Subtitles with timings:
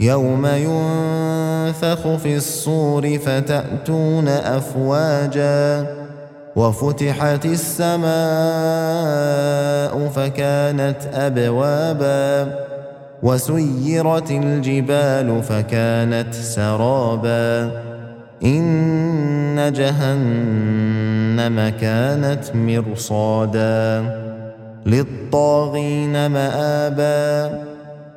[0.00, 5.86] يوم ينفخ في الصور فتأتون أفواجا
[6.56, 8.10] وفتحت السماء
[10.08, 12.54] فكانت أبوابا
[13.22, 17.70] وسيرت الجبال فكانت سرابا
[18.44, 24.04] إن جهنم كانت مرصادا
[24.86, 27.69] للطاغين مآبا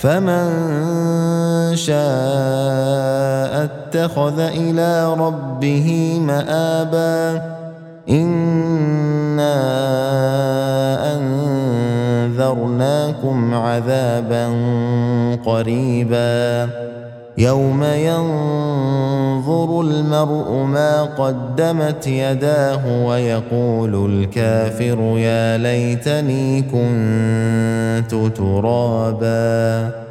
[0.00, 0.46] فمن
[1.76, 7.42] شاء اتخذ إلى ربه مآبا
[8.08, 9.56] إنا
[11.16, 14.46] أنذرناكم عذابا
[15.46, 16.68] قريبا
[17.38, 17.82] يوم
[19.60, 30.09] ينظر المرء ما قدمت يداه ويقول الكافر يا ليتني كنت ترابا.